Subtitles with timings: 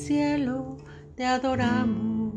[0.00, 0.78] cielo
[1.14, 2.34] te adoramos.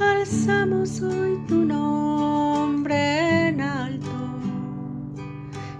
[0.00, 4.16] Alzamos hoy tu nombre en alto,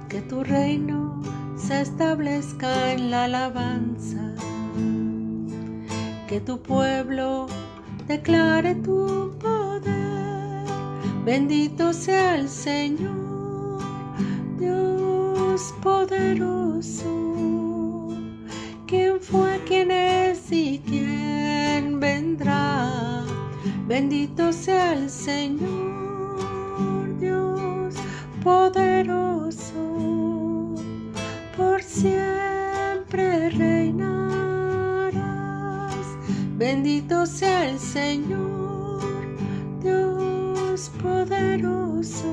[0.09, 1.21] que tu reino
[1.57, 4.35] se establezca en la alabanza,
[6.29, 7.49] que tu pueblo
[8.07, 10.65] declare tu poder.
[11.25, 13.81] Bendito sea el Señor,
[14.59, 17.22] Dios poderoso
[23.93, 25.69] Bendito sea el Señor,
[27.21, 27.95] Dios
[28.43, 29.69] poderoso,
[31.55, 35.13] por siempre reinarás.
[36.57, 39.03] Bendito sea el Señor,
[39.83, 42.33] Dios poderoso.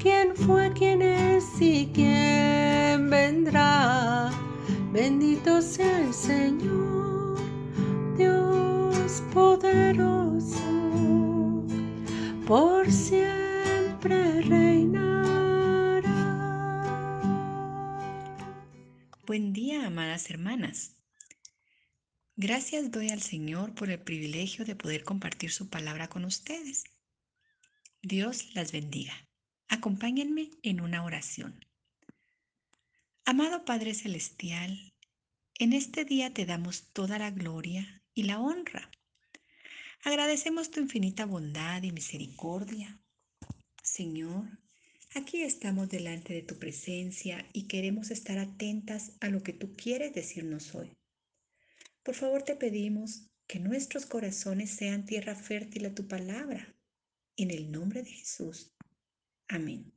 [0.00, 4.30] ¿Quién fue, quién es y quién vendrá?
[4.94, 6.43] Bendito sea el Señor,
[12.46, 16.02] por siempre reinará.
[19.26, 20.94] Buen día, amadas hermanas.
[22.36, 26.84] Gracias doy al Señor por el privilegio de poder compartir su palabra con ustedes.
[28.02, 29.14] Dios las bendiga.
[29.68, 31.64] Acompáñenme en una oración.
[33.24, 34.92] Amado Padre Celestial,
[35.58, 38.90] en este día te damos toda la gloria y la honra.
[40.06, 43.00] Agradecemos tu infinita bondad y misericordia.
[43.82, 44.44] Señor,
[45.14, 50.12] aquí estamos delante de tu presencia y queremos estar atentas a lo que tú quieres
[50.12, 50.94] decirnos hoy.
[52.02, 56.76] Por favor te pedimos que nuestros corazones sean tierra fértil a tu palabra.
[57.38, 58.74] En el nombre de Jesús.
[59.48, 59.90] Amén.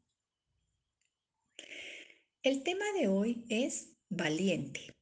[2.43, 4.95] El tema de hoy es valiente.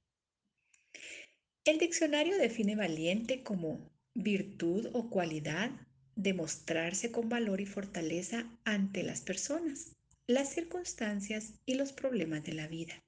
[1.64, 5.72] El diccionario define valiente como virtud o cualidad
[6.16, 9.92] de mostrarse con valor y fortaleza ante las personas,
[10.26, 13.04] las circunstancias y los problemas de la vida.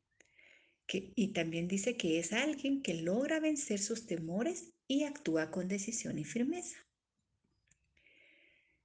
[0.89, 6.17] y también dice que es alguien que logra vencer sus temores y actúa con decisión
[6.17, 6.77] y firmeza.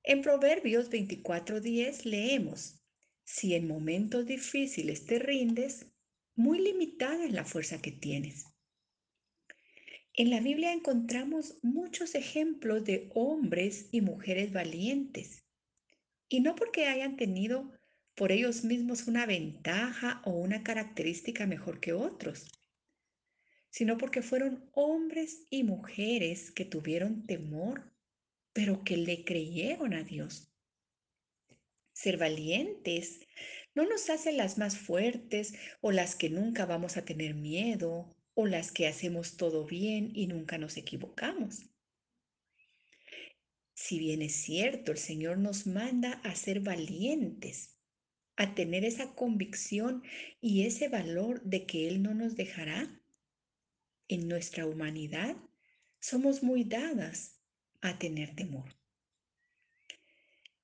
[0.03, 2.81] En Proverbios 24:10 leemos,
[3.25, 5.87] si en momentos difíciles te rindes,
[6.34, 8.47] muy limitada es la fuerza que tienes.
[10.15, 15.43] En la Biblia encontramos muchos ejemplos de hombres y mujeres valientes,
[16.28, 17.73] y no porque hayan tenido
[18.15, 22.47] por ellos mismos una ventaja o una característica mejor que otros,
[23.71, 27.91] sino porque fueron hombres y mujeres que tuvieron temor,
[28.53, 30.53] pero que le creyeron a Dios.
[31.94, 33.21] Ser valientes
[33.75, 38.47] no nos hace las más fuertes o las que nunca vamos a tener miedo o
[38.47, 41.65] las que hacemos todo bien y nunca nos equivocamos.
[43.75, 47.76] Si bien es cierto, el Señor nos manda a ser valientes,
[48.37, 50.03] a tener esa convicción
[50.41, 53.00] y ese valor de que Él no nos dejará,
[54.09, 55.37] en nuestra humanidad
[56.00, 57.41] somos muy dadas
[57.81, 58.76] a tener temor.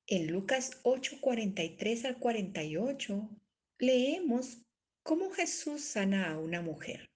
[0.06, 3.28] En Lucas 8, 43 al 48
[3.78, 4.58] leemos
[5.02, 7.10] cómo Jesús sana a una mujer.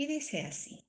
[0.00, 0.82] Y dice así,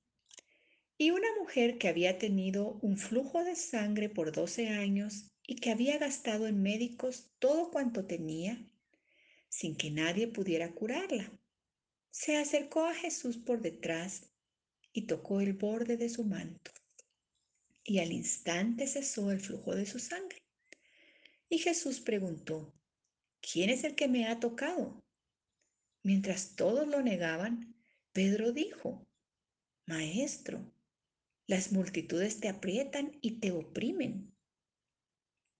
[0.96, 5.70] y una mujer que había tenido un flujo de sangre por 12 años y que
[5.70, 8.66] había gastado en médicos todo cuanto tenía,
[9.50, 11.30] sin que nadie pudiera curarla,
[12.10, 14.30] se acercó a Jesús por detrás
[14.94, 16.70] y tocó el borde de su manto
[17.84, 20.42] y al instante cesó el flujo de su sangre.
[21.50, 22.72] Y Jesús preguntó,
[23.42, 25.04] ¿quién es el que me ha tocado?
[26.02, 27.72] Mientras todos lo negaban,
[28.12, 29.08] Pedro dijo,
[29.86, 30.70] Maestro,
[31.46, 34.36] las multitudes te aprietan y te oprimen.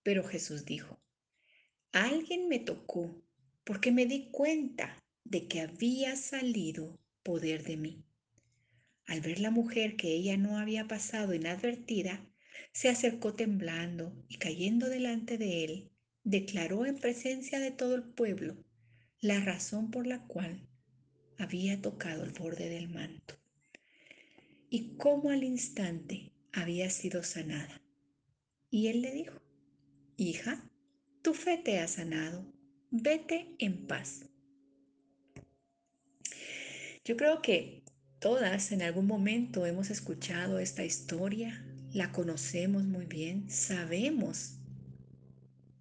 [0.03, 1.01] Pero Jesús dijo,
[1.91, 3.23] alguien me tocó
[3.63, 8.05] porque me di cuenta de que había salido poder de mí.
[9.07, 12.23] Al ver la mujer que ella no había pasado inadvertida,
[12.71, 15.91] se acercó temblando y cayendo delante de él,
[16.23, 18.63] declaró en presencia de todo el pueblo
[19.21, 20.69] la razón por la cual
[21.43, 23.35] había tocado el borde del manto
[24.69, 27.81] y cómo al instante había sido sanada.
[28.71, 29.39] Y él le dijo,
[30.17, 30.67] hija,
[31.21, 32.45] tu fe te ha sanado,
[32.89, 34.25] vete en paz.
[37.05, 37.83] Yo creo que
[38.23, 41.61] Todas en algún momento hemos escuchado esta historia,
[41.91, 44.59] la conocemos muy bien, sabemos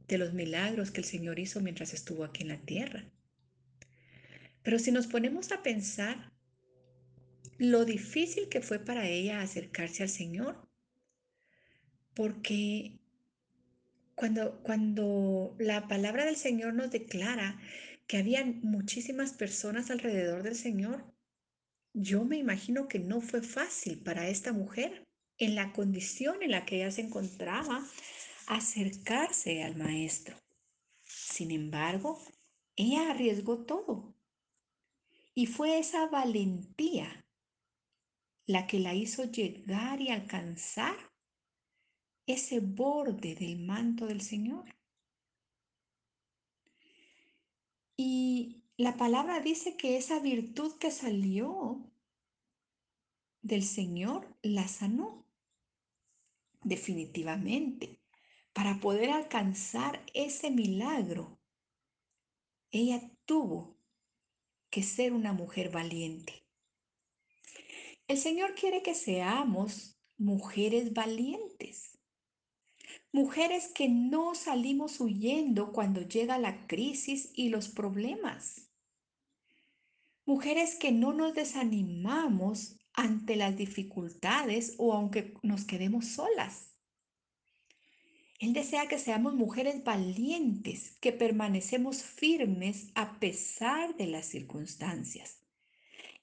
[0.09, 3.05] de los milagros que el Señor hizo mientras estuvo aquí en la tierra.
[4.62, 6.32] Pero si nos ponemos a pensar,
[7.59, 10.69] lo difícil que fue para ella acercarse al Señor,
[12.14, 12.99] porque
[14.14, 17.61] cuando, cuando la palabra del Señor nos declara
[18.06, 21.12] que había muchísimas personas alrededor del Señor,
[21.94, 25.06] yo me imagino que no fue fácil para esta mujer
[25.38, 27.87] en la condición en la que ella se encontraba
[28.47, 30.37] acercarse al maestro.
[31.05, 32.20] Sin embargo,
[32.76, 34.14] ella arriesgó todo.
[35.34, 37.26] Y fue esa valentía
[38.46, 41.12] la que la hizo llegar y alcanzar
[42.26, 44.76] ese borde del manto del Señor.
[47.96, 51.93] Y la palabra dice que esa virtud que salió
[53.43, 55.26] del Señor la sanó.
[56.62, 58.00] Definitivamente.
[58.52, 61.40] Para poder alcanzar ese milagro,
[62.70, 63.71] ella tuvo
[64.72, 66.42] que ser una mujer valiente.
[68.08, 71.98] El Señor quiere que seamos mujeres valientes.
[73.12, 78.70] Mujeres que no salimos huyendo cuando llega la crisis y los problemas.
[80.24, 86.71] Mujeres que no nos desanimamos ante las dificultades o aunque nos quedemos solas.
[88.42, 95.38] Él desea que seamos mujeres valientes, que permanecemos firmes a pesar de las circunstancias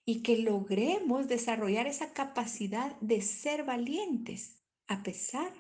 [0.04, 4.58] y que logremos desarrollar esa capacidad de ser valientes
[4.88, 5.54] a pesar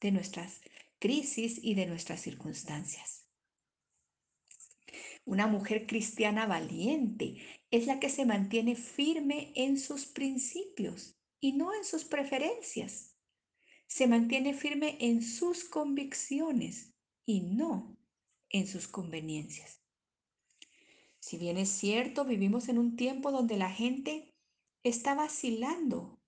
[0.00, 0.62] de nuestras
[0.98, 3.26] crisis y de nuestras circunstancias.
[5.26, 7.36] Una mujer cristiana valiente
[7.70, 13.11] es la que se mantiene firme en sus principios y no en sus preferencias
[13.92, 16.94] se mantiene firme en sus convicciones
[17.26, 17.94] y no
[18.48, 19.82] en sus conveniencias.
[21.20, 24.34] Si bien es cierto, vivimos en un tiempo donde la gente
[24.82, 26.18] está vacilando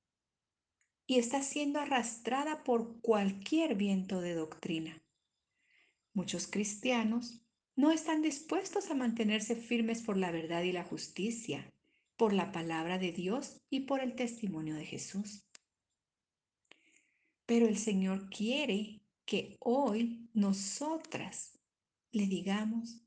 [1.07, 5.03] y está siendo arrastrada por cualquier viento de doctrina.
[6.13, 7.41] Muchos cristianos
[7.77, 11.73] no están dispuestos a mantenerse firmes por la verdad y la justicia,
[12.19, 15.47] por la palabra de Dios y por el testimonio de Jesús.
[17.47, 21.59] Pero el Señor quiere que hoy nosotras
[22.13, 23.03] le digamos,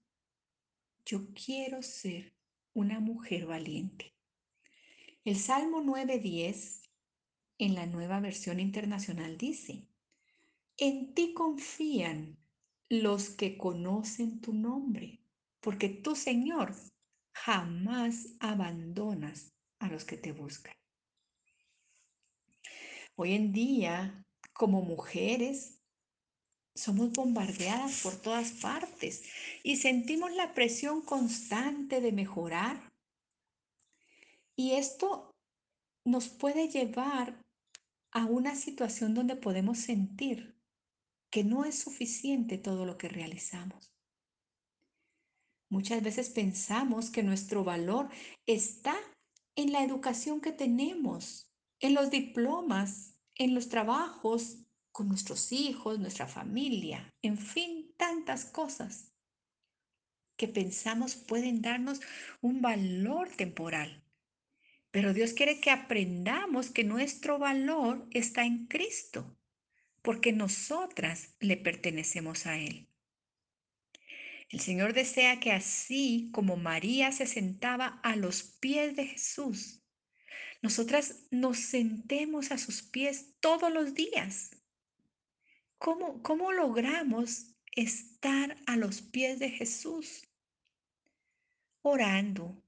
[1.05, 2.35] yo quiero ser
[2.73, 4.13] una mujer valiente.
[5.23, 6.81] El Salmo 9.10
[7.57, 9.87] en la nueva versión internacional dice,
[10.77, 12.37] en ti confían
[12.89, 15.21] los que conocen tu nombre,
[15.59, 16.75] porque tú, Señor,
[17.33, 20.75] jamás abandonas a los que te buscan.
[23.15, 24.26] Hoy en día
[24.57, 25.79] como mujeres
[26.75, 29.23] somos bombardeadas por todas partes
[29.63, 32.91] y sentimos la presión constante de mejorar.
[34.55, 35.31] Y esto
[36.05, 37.41] nos puede llevar
[38.11, 40.55] a una situación donde podemos sentir
[41.31, 43.91] que no es suficiente todo lo que realizamos.
[45.69, 48.09] Muchas veces pensamos que nuestro valor
[48.45, 48.95] está
[49.55, 51.47] en la educación que tenemos,
[51.81, 54.57] en los diplomas, en los trabajos,
[54.91, 59.13] con nuestros hijos, nuestra familia, en fin, tantas cosas
[60.35, 62.01] que pensamos pueden darnos
[62.41, 64.03] un valor temporal.
[64.91, 69.37] Pero Dios quiere que aprendamos que nuestro valor está en Cristo,
[70.01, 72.87] porque nosotras le pertenecemos a Él.
[74.49, 79.76] El Señor desea que así como María se sentaba a los pies de Jesús,
[80.67, 84.51] nosotras nos sentemos a sus pies todos los días.
[85.77, 90.27] ¿Cómo, cómo logramos estar a los pies de Jesús?
[91.83, 92.61] Orando,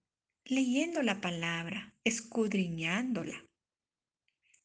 [0.45, 3.45] leyendo la palabra, escudriñándola,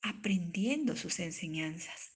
[0.01, 2.13] aprendiendo sus enseñanzas.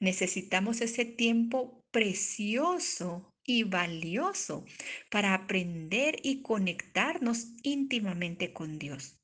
[0.00, 4.64] Necesitamos ese tiempo precioso y valioso
[5.08, 9.17] para aprender y conectarnos íntimamente con Dios.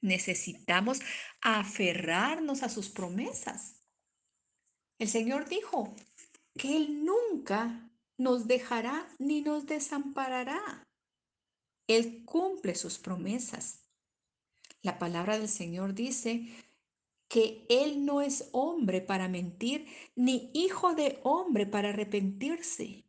[0.00, 1.00] Necesitamos
[1.40, 3.82] aferrarnos a sus promesas.
[4.98, 5.94] El Señor dijo
[6.56, 10.86] que Él nunca nos dejará ni nos desamparará.
[11.86, 13.88] Él cumple sus promesas.
[14.82, 16.48] La palabra del Señor dice
[17.28, 19.86] que Él no es hombre para mentir,
[20.16, 23.04] ni hijo de hombre para arrepentirse.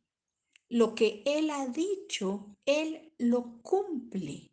[0.69, 4.51] Lo que Él ha dicho, Él lo cumple.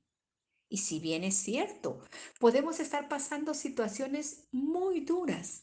[0.69, 2.01] Y si bien es cierto,
[2.41, 5.63] podemos estar pasando situaciones muy duras,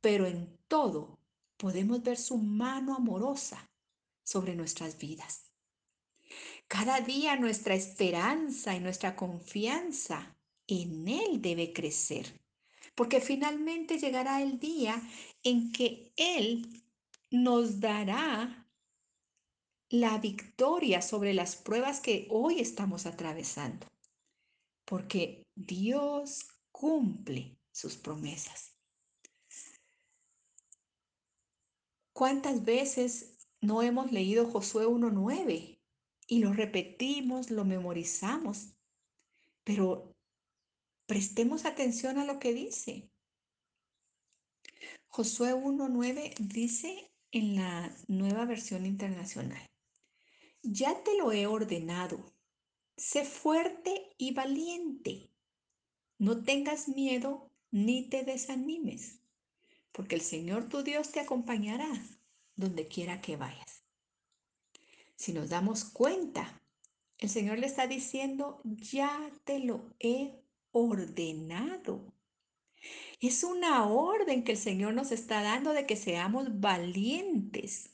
[0.00, 1.18] pero en todo
[1.56, 3.70] podemos ver su mano amorosa
[4.22, 5.50] sobre nuestras vidas.
[6.68, 12.40] Cada día nuestra esperanza y nuestra confianza en Él debe crecer,
[12.94, 15.00] porque finalmente llegará el día
[15.42, 16.84] en que Él
[17.30, 18.66] nos dará
[19.88, 23.86] la victoria sobre las pruebas que hoy estamos atravesando,
[24.88, 28.74] porque Dios cumple sus promesas.
[32.14, 35.78] ¿Cuántas veces no hemos leído Josué 1.9
[36.26, 38.72] y lo repetimos, lo memorizamos?
[39.62, 40.16] Pero
[41.06, 43.10] prestemos atención a lo que dice.
[45.08, 49.66] Josué 1.9 dice en la nueva versión internacional,
[50.62, 52.37] ya te lo he ordenado,
[52.98, 55.30] sé fuerte y valiente,
[56.18, 59.20] no tengas miedo ni te desanimes,
[59.92, 61.88] porque el Señor tu Dios te acompañará
[62.56, 63.84] donde quiera que vayas.
[65.14, 66.60] Si nos damos cuenta,
[67.18, 72.12] el Señor le está diciendo, ya te lo he ordenado.
[73.20, 77.90] Es una orden que el Señor nos está dando de que seamos valientes.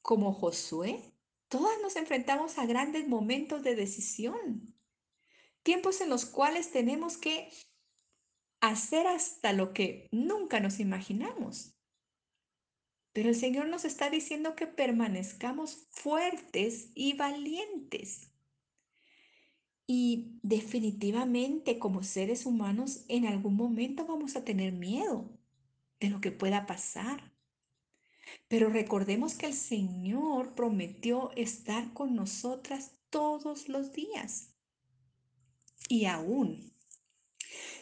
[0.00, 1.15] Como Josué,
[1.48, 4.74] todas nos enfrentamos a grandes momentos de decisión,
[5.62, 7.50] tiempos en los cuales tenemos que
[8.60, 11.76] hacer hasta lo que nunca nos imaginamos.
[13.12, 18.30] Pero el Señor nos está diciendo que permanezcamos fuertes y valientes.
[19.86, 25.30] Y definitivamente como seres humanos en algún momento vamos a tener miedo
[26.00, 27.35] de lo que pueda pasar.
[28.48, 34.50] Pero recordemos que el Señor prometió estar con nosotras todos los días.
[35.88, 36.72] Y aún,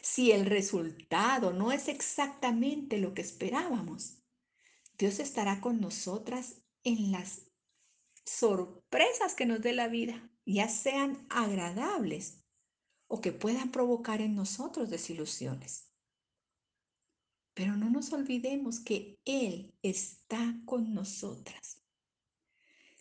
[0.02, 4.23] si el resultado no es exactamente lo que esperábamos,
[4.99, 7.42] Dios estará con nosotras en las
[8.25, 12.44] sorpresas que nos dé la vida ya sean agradables
[13.06, 15.90] o que puedan provocar en nosotros desilusiones.
[17.54, 21.80] Pero no nos olvidemos que Él está con nosotras.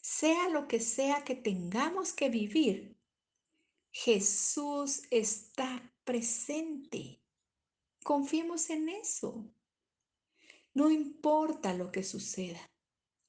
[0.01, 2.98] Sea lo que sea que tengamos que vivir,
[3.91, 7.22] Jesús está presente.
[8.03, 9.53] Confiemos en eso.
[10.74, 12.72] No importa lo que suceda,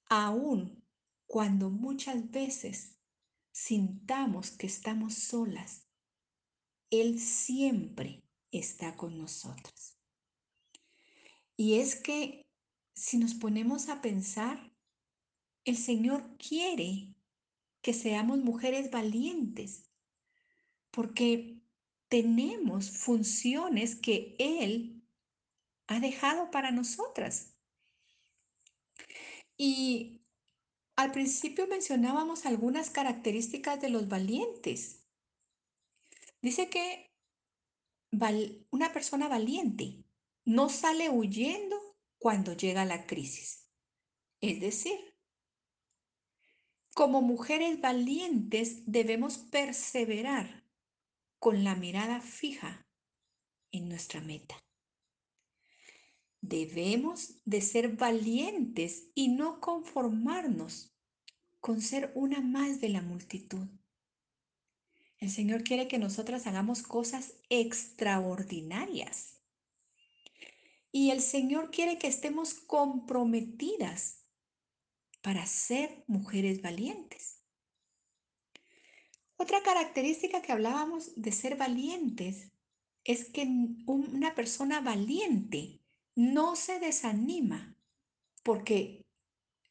[0.08, 0.82] aun
[1.26, 2.98] cuando muchas veces
[3.52, 5.86] sintamos que estamos solas,
[6.90, 9.93] Él siempre está con nosotros.
[11.56, 12.46] Y es que
[12.94, 14.72] si nos ponemos a pensar,
[15.64, 17.14] el Señor quiere
[17.82, 19.90] que seamos mujeres valientes,
[20.90, 21.60] porque
[22.08, 25.02] tenemos funciones que Él
[25.86, 27.54] ha dejado para nosotras.
[29.56, 30.22] Y
[30.96, 35.06] al principio mencionábamos algunas características de los valientes.
[36.40, 37.10] Dice que
[38.70, 40.03] una persona valiente
[40.44, 41.76] no sale huyendo
[42.18, 43.68] cuando llega la crisis.
[44.40, 44.98] Es decir,
[46.94, 50.64] como mujeres valientes debemos perseverar
[51.38, 52.86] con la mirada fija
[53.72, 54.54] en nuestra meta.
[56.40, 60.94] Debemos de ser valientes y no conformarnos
[61.60, 63.66] con ser una más de la multitud.
[65.18, 69.33] El Señor quiere que nosotras hagamos cosas extraordinarias.
[70.96, 74.24] Y el Señor quiere que estemos comprometidas
[75.22, 77.42] para ser mujeres valientes.
[79.36, 82.52] Otra característica que hablábamos de ser valientes
[83.02, 83.44] es que
[83.86, 85.80] una persona valiente
[86.14, 87.76] no se desanima
[88.44, 89.04] porque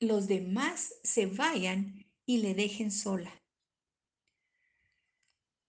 [0.02, 3.32] los demás se vayan y le dejen sola.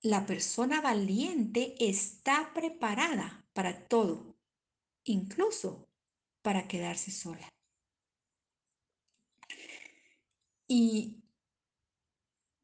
[0.02, 4.33] La persona valiente está preparada para todo,
[5.04, 5.88] incluso
[6.42, 7.48] para quedarse sola.
[10.66, 11.22] Y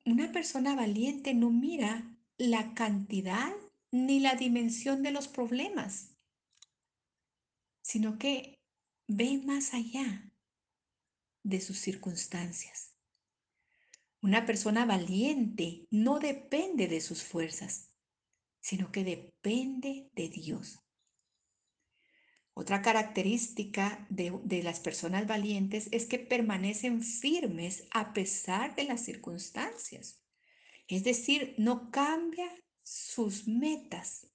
[0.04, 3.54] una persona valiente no mira la cantidad
[3.92, 6.10] ni la dimensión de los problemas
[7.90, 8.60] sino que
[9.08, 10.32] ve más allá
[11.42, 12.94] de sus circunstancias.
[14.22, 17.90] Una persona valiente no depende de sus fuerzas,
[18.60, 20.78] sino que depende de Dios.
[22.60, 29.02] Otra característica de, de, las personas valientes es que permanecen firmes a pesar de las
[29.02, 30.20] circunstancias.
[30.86, 34.26] Es decir, no cambia sus metas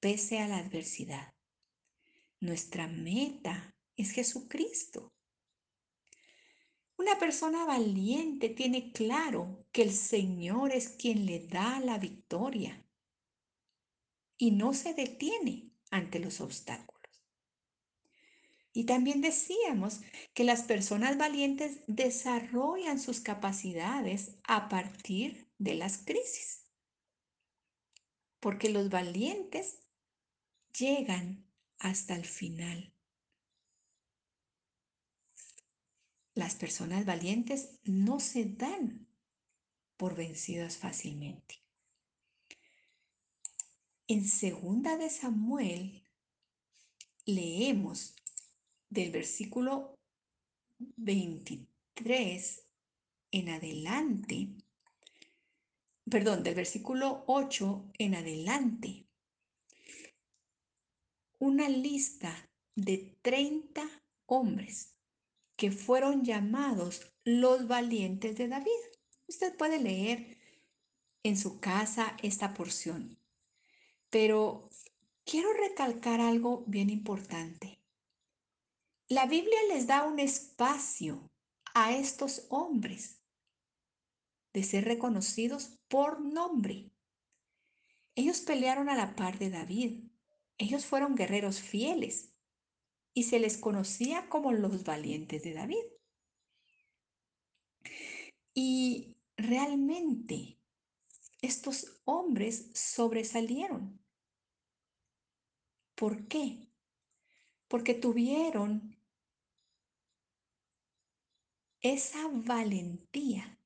[0.00, 1.32] pese a la adversidad.
[2.40, 5.14] Nuestra meta es Jesucristo.
[6.98, 12.82] Una persona valiente tiene claro que el Señor es quien le da la victoria.
[14.38, 16.95] y no se detiene ante los obstáculos.
[18.76, 20.02] Y también decíamos
[20.34, 26.62] que las personas valientes desarrollan sus capacidades a partir de las crisis.
[28.38, 29.78] Porque los valientes
[30.78, 32.92] llegan hasta el final.
[36.34, 39.08] Las personas valientes no se dan
[39.96, 41.64] por vencidas fácilmente.
[44.06, 46.06] En segunda de Samuel
[47.24, 48.14] leemos
[48.88, 49.94] del versículo
[50.78, 52.66] 23
[53.30, 54.48] en adelante,
[56.08, 59.06] perdón, del versículo 8 en adelante,
[61.38, 62.34] una lista
[62.74, 63.82] de 30
[64.26, 64.94] hombres
[65.56, 68.70] que fueron llamados los valientes de David.
[69.26, 70.38] Usted puede leer
[71.22, 73.18] en su casa esta porción,
[74.10, 74.68] pero
[75.24, 77.80] quiero recalcar algo bien importante.
[79.08, 81.30] La Biblia les da un espacio
[81.74, 83.22] a estos hombres
[84.52, 86.90] de ser reconocidos por nombre.
[88.16, 90.10] Ellos pelearon a la par de David.
[90.58, 92.34] Ellos fueron guerreros fieles
[93.14, 95.84] y se les conocía como los valientes de David.
[98.54, 100.58] Y realmente
[101.42, 104.04] estos hombres sobresalieron.
[105.94, 106.66] ¿Por qué?
[107.68, 108.95] Porque tuvieron
[111.80, 113.58] esa valentía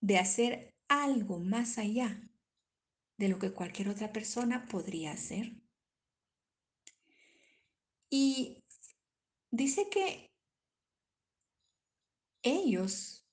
[0.00, 2.30] de hacer algo más allá
[3.18, 5.54] de lo que cualquier otra persona podría hacer.
[8.10, 8.62] Y
[9.50, 10.30] dice que
[12.42, 13.26] ellos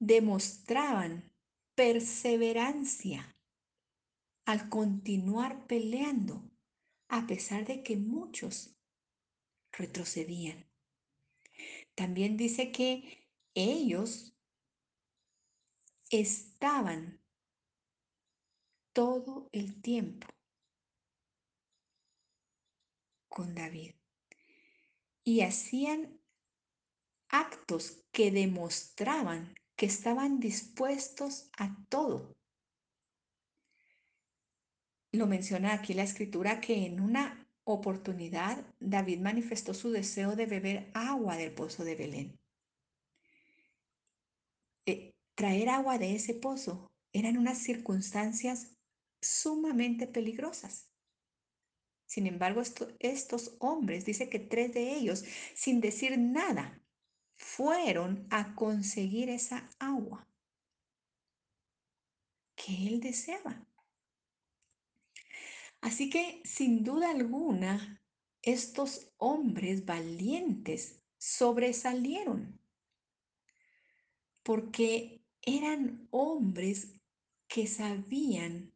[0.00, 1.32] demostraban
[1.74, 3.36] perseverancia
[4.46, 6.50] al continuar peleando,
[7.08, 8.76] a pesar de que muchos
[9.70, 10.71] retrocedían.
[11.94, 14.34] También dice que ellos
[16.10, 17.22] estaban
[18.92, 20.26] todo el tiempo
[23.28, 23.94] con David
[25.24, 26.20] y hacían
[27.28, 32.36] actos que demostraban que estaban dispuestos a todo.
[35.12, 40.90] Lo menciona aquí la escritura que en una oportunidad David manifestó su deseo de beber
[40.94, 42.40] agua del pozo de Belén.
[44.86, 48.72] Eh, traer agua de ese pozo eran unas circunstancias
[49.20, 50.88] sumamente peligrosas.
[52.06, 52.62] Sin embargo,
[52.98, 56.82] estos hombres, dice que tres de ellos, sin decir nada,
[57.36, 60.28] fueron a conseguir esa agua
[62.54, 63.66] que él deseaba.
[65.82, 68.00] Así que, sin duda alguna,
[68.40, 72.60] estos hombres valientes sobresalieron
[74.42, 76.92] porque eran hombres
[77.48, 78.72] que sabían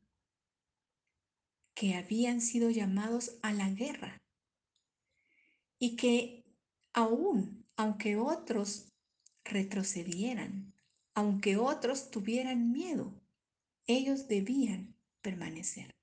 [1.75, 4.23] que habían sido llamados a la guerra
[5.79, 6.45] y que
[6.93, 8.93] aún, aunque otros
[9.45, 10.75] retrocedieran,
[11.15, 13.15] aunque otros tuvieran miedo,
[13.87, 15.96] ellos debían permanecer.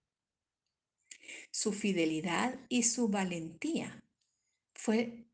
[1.54, 4.04] Su fidelidad y su valentía
[4.74, 5.28] fue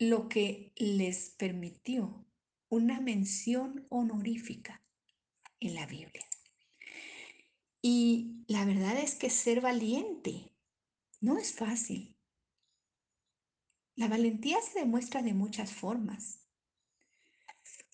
[0.00, 2.26] lo que les permitió
[2.68, 4.82] una mención honorífica
[5.60, 6.26] en la Biblia.
[7.80, 10.56] Y la verdad es que ser valiente
[11.20, 12.16] no es fácil.
[13.94, 16.40] La valentía se demuestra de muchas formas.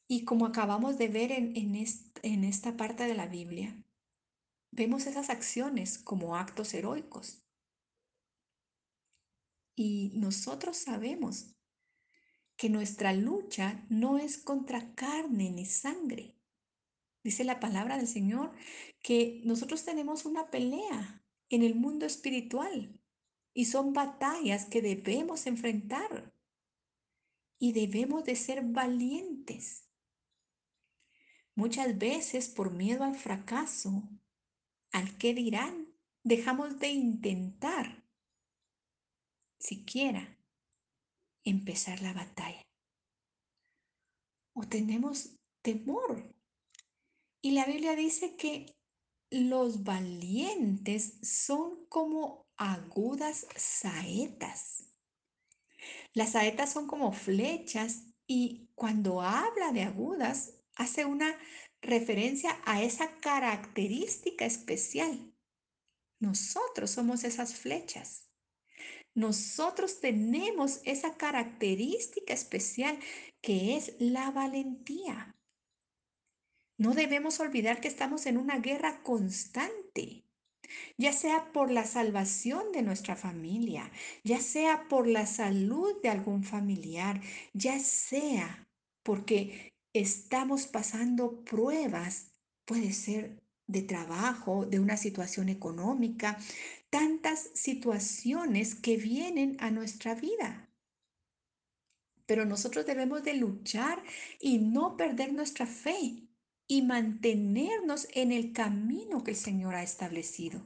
[0.09, 3.84] Y como acabamos de ver en, en esta parte de la Biblia,
[4.77, 7.47] Vemos esas acciones como actos heroicos.
[9.77, 11.55] Y nosotros sabemos
[12.57, 16.37] que nuestra lucha no es contra carne ni sangre.
[17.23, 18.53] Dice la palabra del Señor
[19.01, 23.01] que nosotros tenemos una pelea en el mundo espiritual
[23.53, 26.35] y son batallas que debemos enfrentar
[27.61, 29.89] y debemos de ser valientes.
[31.55, 34.11] Muchas veces por miedo al fracaso
[34.95, 38.05] al qué dirán, dejamos de intentar
[39.59, 40.39] siquiera
[41.43, 42.63] empezar la batalla.
[44.55, 46.33] O tenemos temor.
[47.43, 48.79] Y la Biblia dice que
[49.31, 54.95] los valientes son como agudas saetas.
[56.13, 61.37] Las saetas son como flechas y cuando habla de agudas hace una
[61.85, 65.31] referencia a esa característica especial.
[66.21, 68.31] nosotros somos esas flechas.
[69.15, 72.99] Nosotros tenemos esa característica especial
[73.43, 75.37] que es la valentía.
[76.79, 80.25] No debemos olvidar que estamos en una guerra constante,
[80.97, 83.93] ya sea por la salvación de nuestra familia,
[84.25, 87.21] ya sea por la salud de algún familiar,
[87.53, 88.67] ya sea
[89.05, 92.33] porque estamos pasando pruebas,
[92.67, 96.39] puede ser de trabajo, de una situación económica,
[96.91, 100.69] tantas situaciones que vienen a nuestra vida.
[102.27, 104.03] Pero nosotros debemos de luchar
[104.41, 106.29] y no perder nuestra fe
[106.67, 110.63] y mantenernos en el camino que el Señor ha establecido.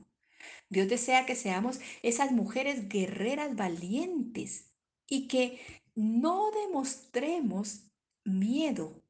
[0.70, 4.70] Dios desea que seamos esas mujeres guerreras valientes
[5.06, 5.60] y que
[5.94, 7.90] no demostremos
[8.24, 9.02] miedo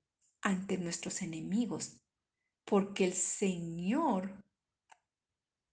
[0.42, 2.00] ante nuestros enemigos,
[2.64, 4.44] porque el Señor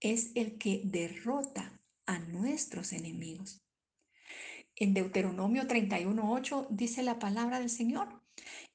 [0.00, 3.62] es el que derrota a nuestros enemigos.
[4.74, 8.22] En Deuteronomio 31.8 dice la palabra del Señor,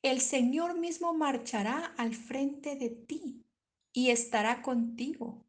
[0.02, 3.46] el Señor mismo marchará al frente de ti
[3.94, 5.46] y estará contigo.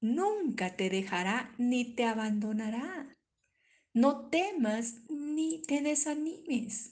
[0.00, 3.16] Nunca te dejará ni te abandonará.
[3.94, 6.91] No temas ni te desanimes.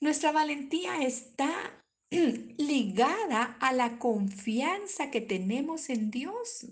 [0.00, 6.66] Nuestra valentía está ligada a la confianza que tenemos en Dios.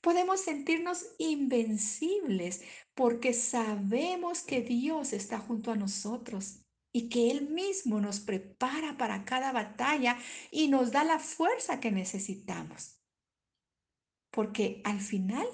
[0.00, 2.62] Podemos sentirnos invencibles
[2.94, 6.60] porque sabemos que Dios está junto a nosotros
[6.92, 10.18] y que Él mismo nos prepara para cada batalla
[10.50, 12.98] y nos da la fuerza que necesitamos.
[14.30, 15.46] Porque al final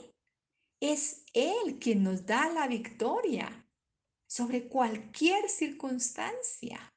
[0.81, 3.66] es Él quien nos da la victoria
[4.27, 6.95] sobre cualquier circunstancia.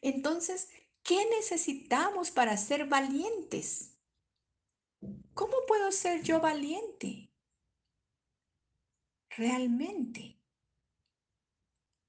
[0.00, 0.68] Entonces,
[1.02, 3.98] ¿qué necesitamos para ser valientes?
[5.34, 7.30] ¿Cómo puedo ser yo valiente?
[9.36, 10.38] Realmente,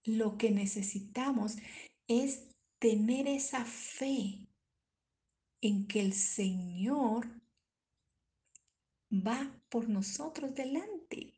[0.03, 1.57] lo que necesitamos
[2.07, 2.47] es
[2.79, 4.47] tener esa fe
[5.61, 7.41] en que el Señor
[9.11, 11.34] va por nosotros delante.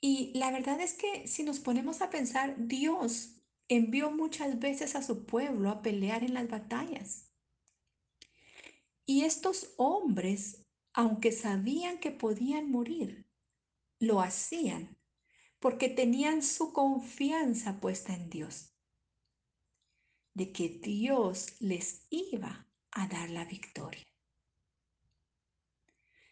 [0.00, 3.36] Y la verdad es que si nos ponemos a pensar, Dios
[3.68, 7.30] envió muchas veces a su pueblo a pelear en las batallas.
[9.04, 13.26] Y estos hombres, aunque sabían que podían morir,
[13.98, 14.96] lo hacían
[15.58, 18.74] porque tenían su confianza puesta en Dios,
[20.34, 24.06] de que Dios les iba a dar la victoria.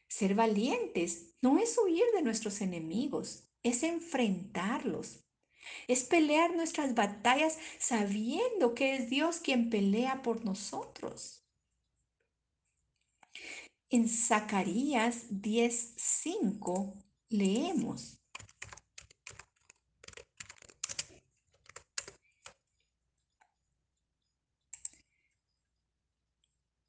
[0.08, 5.24] Ser valientes no es huir de nuestros enemigos, es enfrentarlos,
[5.88, 11.42] es pelear nuestras batallas sabiendo que es Dios quien pelea por nosotros.
[13.88, 16.94] En Zacarías 10:5
[17.28, 18.20] leemos.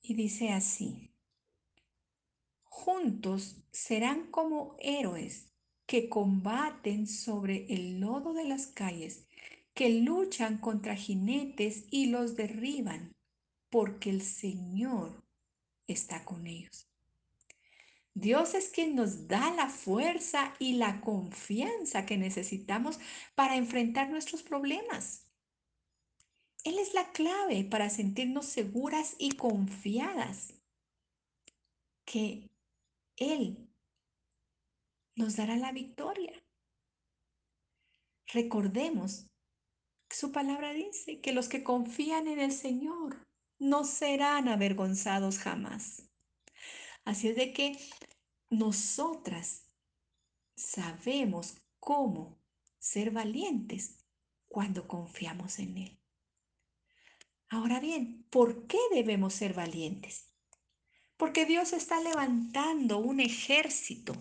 [0.01, 1.11] Y dice así,
[2.63, 5.54] juntos serán como héroes
[5.85, 9.27] que combaten sobre el lodo de las calles,
[9.73, 13.15] que luchan contra jinetes y los derriban,
[13.69, 15.23] porque el Señor
[15.87, 16.87] está con ellos.
[18.13, 22.97] Dios es quien nos da la fuerza y la confianza que necesitamos
[23.35, 25.27] para enfrentar nuestros problemas.
[26.63, 30.53] Él es la clave para sentirnos seguras y confiadas
[32.05, 32.49] que
[33.17, 33.64] Él
[35.15, 36.43] nos dará la victoria.
[38.27, 39.27] Recordemos,
[40.09, 43.25] su palabra dice que los que confían en el Señor
[43.59, 46.03] no serán avergonzados jamás.
[47.05, 47.77] Así es de que
[48.49, 49.69] nosotras
[50.55, 52.37] sabemos cómo
[52.79, 54.05] ser valientes
[54.47, 55.99] cuando confiamos en Él.
[57.49, 60.31] Ahora bien, ¿por qué debemos ser valientes?
[61.17, 64.13] Porque Dios está levantando un ejército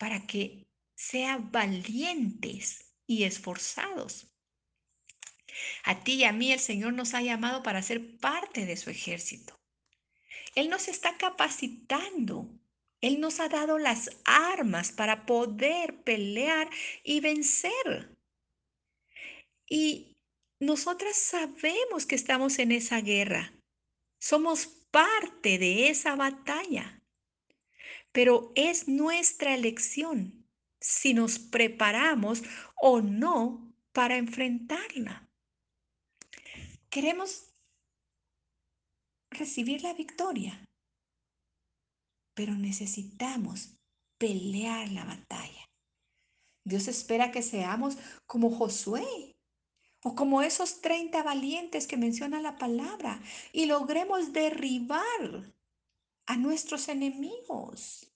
[0.00, 4.32] para que sean valientes y esforzados.
[5.84, 8.88] A ti y a mí el Señor nos ha llamado para ser parte de su
[8.88, 9.60] ejército.
[10.54, 12.48] Él nos está capacitando.
[13.02, 16.70] Él nos ha dado las armas para poder pelear
[17.04, 18.16] y vencer.
[19.68, 20.16] Y
[20.60, 23.52] nosotras sabemos que estamos en esa guerra.
[24.18, 26.99] Somos parte de esa batalla.
[28.12, 30.46] Pero es nuestra elección
[30.80, 32.42] si nos preparamos
[32.76, 35.28] o no para enfrentarla.
[36.88, 37.54] Queremos
[39.30, 40.64] recibir la victoria,
[42.34, 43.76] pero necesitamos
[44.18, 45.70] pelear la batalla.
[46.64, 47.96] Dios espera que seamos
[48.26, 49.36] como Josué
[50.02, 53.20] o como esos 30 valientes que menciona la palabra
[53.52, 55.54] y logremos derribar
[56.30, 58.08] a nuestros enemigos,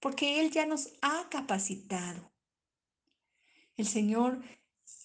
[0.00, 2.32] porque Él ya nos ha capacitado.
[3.76, 4.42] El Señor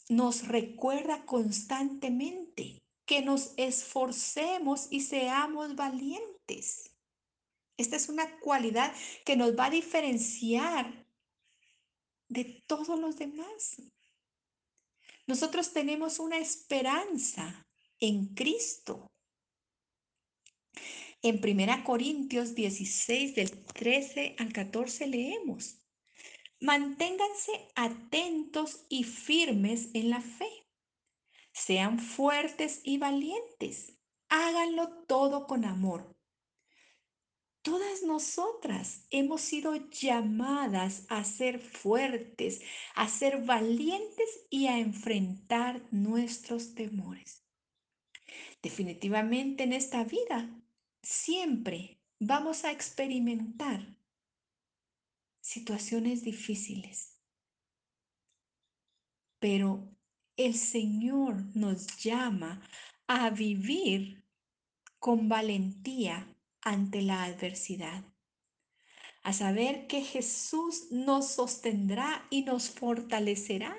[0.07, 6.95] nos recuerda constantemente que nos esforcemos y seamos valientes.
[7.75, 11.05] Esta es una cualidad que nos va a diferenciar
[12.29, 13.81] de todos los demás.
[15.27, 17.67] Nosotros tenemos una esperanza
[17.99, 19.11] en Cristo.
[21.25, 25.79] En 1 Corintios 16, del 13 al 14 leemos,
[26.59, 30.49] manténganse atentos y firmes en la fe.
[31.53, 33.97] Sean fuertes y valientes.
[34.27, 36.13] Háganlo todo con amor.
[37.61, 42.59] Todas nosotras hemos sido llamadas a ser fuertes,
[42.95, 47.45] a ser valientes y a enfrentar nuestros temores.
[48.61, 50.59] Definitivamente en esta vida
[51.03, 53.95] siempre vamos a experimentar
[55.41, 57.19] situaciones difíciles,
[59.39, 59.93] pero
[60.37, 62.67] el Señor nos llama
[63.07, 64.25] a vivir
[64.99, 68.05] con valentía ante la adversidad.
[69.21, 73.75] A saber que Jesús nos sostendrá y nos fortalecerá.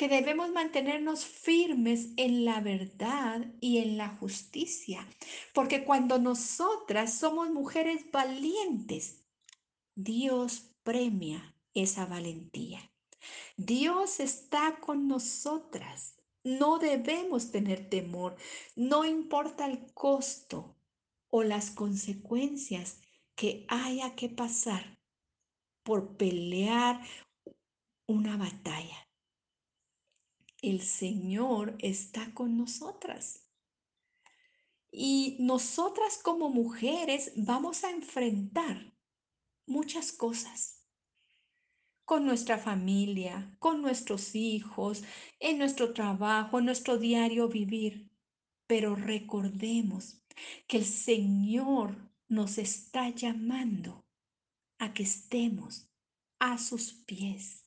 [0.00, 5.06] Que debemos mantenernos firmes en la verdad y en la justicia.
[5.52, 9.26] Porque cuando nosotras somos mujeres valientes,
[9.94, 12.80] Dios premia esa valentía.
[13.58, 16.14] Dios está con nosotras.
[16.44, 18.36] No debemos tener temor,
[18.76, 20.78] no importa el costo,
[21.28, 23.00] o las consecuencias
[23.34, 24.98] que haya que pasar
[25.82, 27.02] por pelear
[28.06, 29.09] una batalla.
[30.62, 33.46] El Señor está con nosotras.
[34.92, 38.92] Y nosotras como mujeres vamos a enfrentar
[39.66, 40.84] muchas cosas
[42.04, 45.04] con nuestra familia, con nuestros hijos,
[45.38, 48.10] en nuestro trabajo, en nuestro diario vivir.
[48.66, 50.20] Pero recordemos
[50.66, 54.04] que el Señor nos está llamando
[54.78, 55.88] a que estemos
[56.40, 57.64] a sus pies,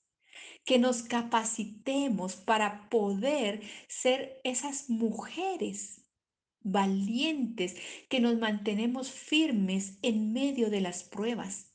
[0.65, 6.03] que nos capacitemos para poder ser esas mujeres
[6.61, 7.75] valientes,
[8.09, 11.73] que nos mantenemos firmes en medio de las pruebas,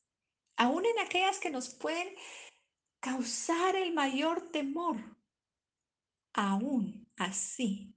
[0.56, 2.08] aún en aquellas que nos pueden
[3.00, 4.96] causar el mayor temor.
[6.32, 7.94] Aún así,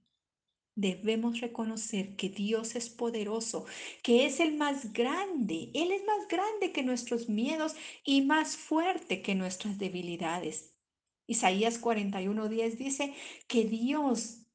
[0.74, 3.66] debemos reconocer que Dios es poderoso,
[4.02, 5.70] que es el más grande.
[5.74, 7.74] Él es más grande que nuestros miedos
[8.04, 10.71] y más fuerte que nuestras debilidades.
[11.26, 13.14] Isaías 41:10 dice
[13.48, 14.46] que Dios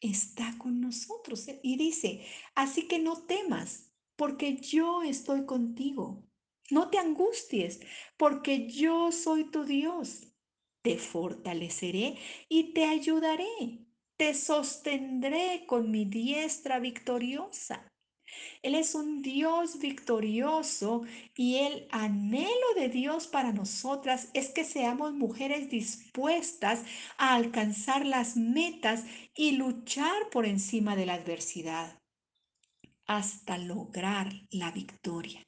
[0.00, 6.24] está con nosotros y dice, así que no temas, porque yo estoy contigo.
[6.70, 7.80] No te angusties,
[8.16, 10.32] porque yo soy tu Dios.
[10.82, 17.88] Te fortaleceré y te ayudaré te sostendré con mi diestra victoriosa.
[18.62, 21.02] Él es un Dios victorioso
[21.34, 26.82] y el anhelo de Dios para nosotras es que seamos mujeres dispuestas
[27.16, 31.98] a alcanzar las metas y luchar por encima de la adversidad
[33.08, 35.42] hasta lograr la victoria.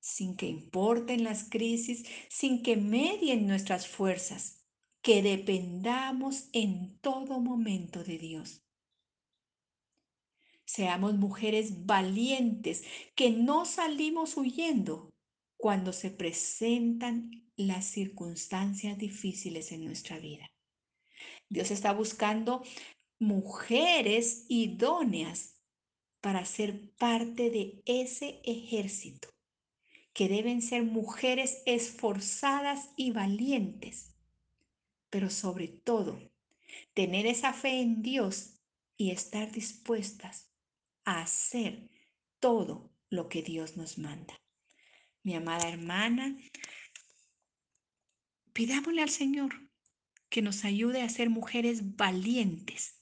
[0.00, 4.64] Sin que importen las crisis, sin que medien nuestras fuerzas,
[5.02, 8.62] que dependamos en todo momento de Dios.
[10.64, 15.12] Seamos mujeres valientes, que no salimos huyendo
[15.56, 20.50] cuando se presentan las circunstancias difíciles en nuestra vida.
[21.48, 22.62] Dios está buscando
[23.18, 25.60] mujeres idóneas
[26.20, 29.28] para ser parte de ese ejército,
[30.12, 34.12] que deben ser mujeres esforzadas y valientes
[35.12, 36.18] pero sobre todo,
[36.94, 38.54] tener esa fe en Dios
[38.96, 40.50] y estar dispuestas
[41.04, 41.90] a hacer
[42.38, 44.40] todo lo que Dios nos manda.
[45.22, 46.36] Mi amada hermana,
[48.52, 49.70] pidámosle al Señor
[50.28, 53.00] que nos ayude a ser mujeres valientes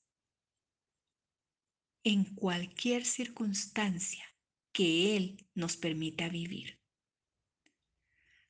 [2.03, 4.25] en cualquier circunstancia
[4.73, 6.81] que Él nos permita vivir.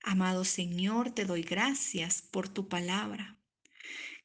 [0.03, 3.39] Amado Señor, te doy gracias por tu palabra.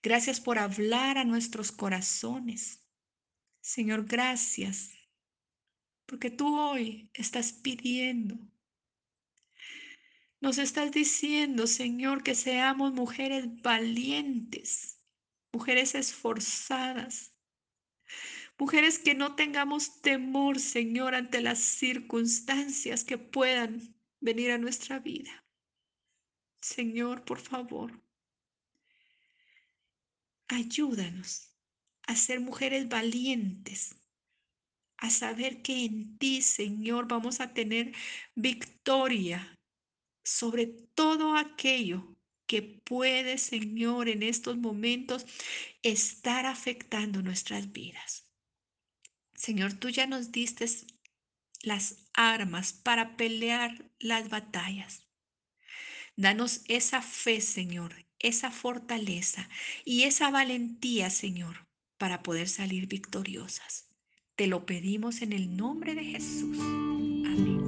[0.02, 2.84] Gracias por hablar a nuestros corazones.
[3.60, 4.92] Señor, gracias,
[6.06, 8.38] porque tú hoy estás pidiendo,
[10.40, 15.02] nos estás diciendo, Señor, que seamos mujeres valientes,
[15.52, 17.34] mujeres esforzadas,
[18.58, 25.46] mujeres que no tengamos temor, Señor, ante las circunstancias que puedan venir a nuestra vida.
[26.62, 28.02] Señor, por favor,
[30.48, 31.52] ayúdanos
[32.08, 33.96] a ser mujeres valientes,
[34.98, 37.94] a saber que en ti, Señor, vamos a tener
[38.36, 39.58] victoria
[40.24, 42.16] sobre todo aquello
[42.48, 45.26] que puede, Señor, en estos momentos
[45.84, 48.28] estar afectando nuestras vidas.
[49.34, 50.66] Señor, tú ya nos diste
[51.62, 55.08] las armas para pelear las batallas.
[56.16, 59.50] Danos esa fe, Señor, esa fortaleza
[59.84, 63.90] y esa valentía, Señor, para poder salir victoriosas.
[64.36, 66.60] Te lo pedimos en el nombre de Jesús.
[66.60, 67.62] Amén.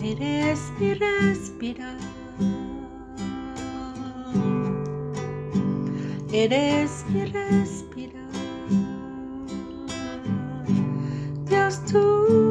[0.00, 1.98] Eres mi respirar.
[6.32, 8.30] Eres mi respirar.
[11.48, 12.41] Dios, tu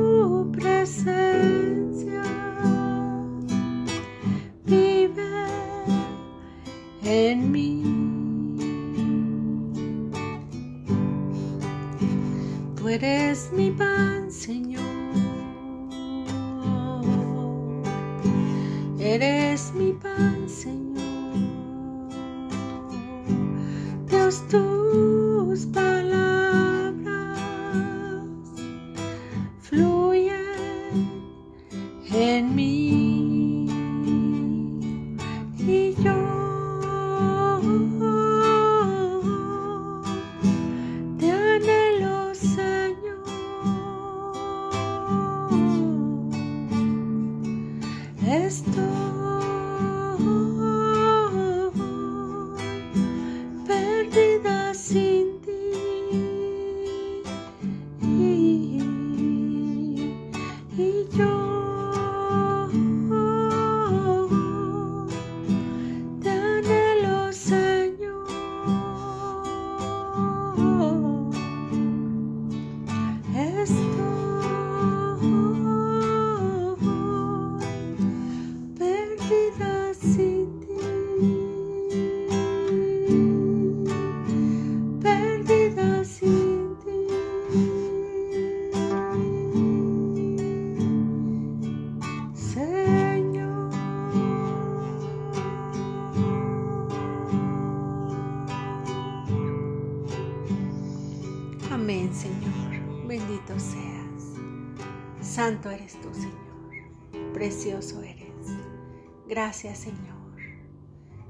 [109.31, 110.35] Gracias, Señor.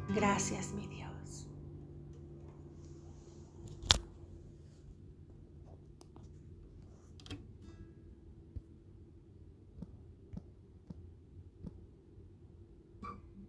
[0.10, 0.91] Gracias, mi.